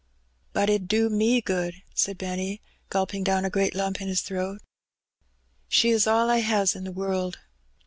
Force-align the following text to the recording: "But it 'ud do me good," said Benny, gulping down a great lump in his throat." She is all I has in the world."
"But 0.51 0.67
it 0.67 0.81
'ud 0.81 0.87
do 0.87 1.09
me 1.11 1.41
good," 1.41 1.75
said 1.93 2.17
Benny, 2.17 2.59
gulping 2.89 3.23
down 3.23 3.45
a 3.45 3.51
great 3.51 3.75
lump 3.75 4.01
in 4.01 4.07
his 4.07 4.21
throat." 4.21 4.59
She 5.67 5.89
is 5.91 6.07
all 6.07 6.27
I 6.27 6.39
has 6.39 6.73
in 6.75 6.85
the 6.85 6.91
world." 6.91 7.37